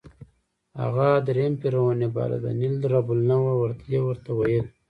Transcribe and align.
هغه 0.81 1.07
درېیم 1.27 1.53
فرعون 1.61 1.97
یې 2.03 2.09
باله، 2.15 2.37
د 2.43 2.45
نېل 2.59 2.75
رب 2.93 3.07
النوع 3.15 3.51
یې 3.91 3.99
ورته 4.05 4.29
ویل. 4.37 4.65